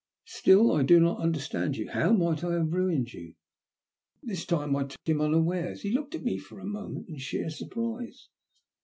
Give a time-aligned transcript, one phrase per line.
[0.25, 1.87] "Still I do not understand you!
[1.91, 3.35] How might I have ruined you?"
[4.23, 5.83] This time I took him unawares.
[5.83, 8.27] He looked at me for a moment in sheer surprise.